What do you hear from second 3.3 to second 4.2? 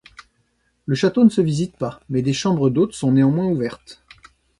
ouvertes.